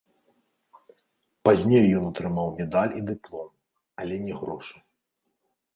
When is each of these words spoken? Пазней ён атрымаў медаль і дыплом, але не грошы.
Пазней 1.47 1.85
ён 1.99 2.03
атрымаў 2.11 2.47
медаль 2.63 2.97
і 3.01 3.07
дыплом, 3.11 3.49
але 4.05 4.15
не 4.27 4.33
грошы. 4.41 4.77